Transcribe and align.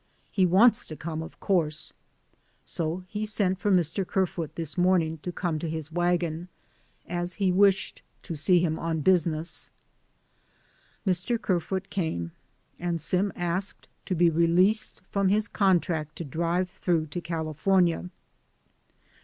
He 0.31 0.47
wants 0.47 0.83
to 0.87 0.95
come, 0.95 1.21
of 1.21 1.39
course; 1.39 1.93
so 2.65 3.03
he 3.07 3.23
sent 3.23 3.59
for 3.59 3.69
Mr. 3.69 4.01
Ker 4.03 4.25
DAYS 4.25 4.33
ON 4.33 4.33
THE 4.33 4.41
ROAD. 4.41 4.41
175 4.47 4.49
foot 4.49 4.55
this 4.55 4.77
morning 4.79 5.17
to 5.19 5.31
come 5.31 5.59
to 5.59 5.69
his 5.69 5.91
wagon, 5.91 6.47
as 7.07 7.33
he 7.33 7.51
wished 7.51 8.01
to 8.23 8.33
see 8.33 8.57
him 8.57 8.79
on 8.79 9.01
business. 9.01 9.69
Mr. 11.05 11.39
Kerfoot 11.39 11.91
came, 11.91 12.31
and 12.79 12.99
Sim 12.99 13.31
asked 13.35 13.87
to 14.07 14.15
be 14.15 14.31
released 14.31 15.01
from 15.11 15.29
his 15.29 15.47
contract 15.47 16.15
to 16.15 16.25
drive 16.25 16.71
through 16.71 17.05
to 17.05 17.21
CaHfornia. 17.21 18.09